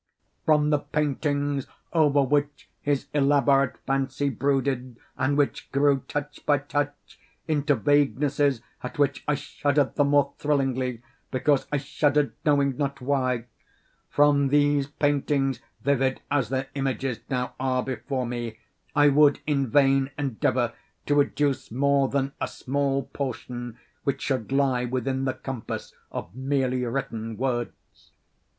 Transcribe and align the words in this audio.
From 0.47 0.71
the 0.71 0.79
paintings 0.79 1.67
over 1.93 2.23
which 2.23 2.67
his 2.81 3.05
elaborate 3.13 3.77
fancy 3.85 4.31
brooded, 4.31 4.97
and 5.15 5.37
which 5.37 5.71
grew, 5.71 5.99
touch 6.07 6.43
by 6.43 6.57
touch, 6.57 7.19
into 7.47 7.75
vaguenesses 7.75 8.63
at 8.81 8.97
which 8.97 9.23
I 9.27 9.35
shuddered 9.35 9.93
the 9.93 10.03
more 10.03 10.33
thrillingly, 10.39 11.03
because 11.29 11.67
I 11.71 11.77
shuddered 11.77 12.33
knowing 12.43 12.77
not 12.77 12.99
why—from 12.99 14.47
these 14.47 14.87
paintings 14.87 15.59
(vivid 15.83 16.19
as 16.31 16.49
their 16.49 16.69
images 16.73 17.19
now 17.29 17.53
are 17.59 17.83
before 17.83 18.25
me) 18.25 18.57
I 18.95 19.09
would 19.09 19.39
in 19.45 19.67
vain 19.67 20.09
endeavor 20.17 20.73
to 21.05 21.21
educe 21.21 21.69
more 21.71 22.09
than 22.09 22.31
a 22.41 22.47
small 22.47 23.03
portion 23.03 23.77
which 24.03 24.23
should 24.23 24.51
lie 24.51 24.83
within 24.83 25.25
the 25.25 25.35
compass 25.35 25.93
of 26.11 26.33
merely 26.33 26.83
written 26.87 27.37
words. 27.37 28.11